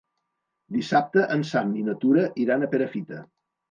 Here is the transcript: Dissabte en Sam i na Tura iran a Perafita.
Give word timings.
Dissabte 0.77 1.27
en 1.37 1.45
Sam 1.51 1.79
i 1.83 1.87
na 1.93 1.97
Tura 2.03 2.29
iran 2.49 2.65
a 2.71 2.75
Perafita. 2.77 3.27